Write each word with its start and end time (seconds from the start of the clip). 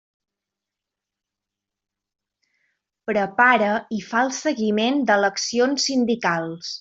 Prepara 3.11 3.69
i 3.99 4.03
fa 4.09 4.27
el 4.29 4.37
seguiment 4.41 4.97
d'eleccions 5.11 5.87
sindicals. 5.91 6.67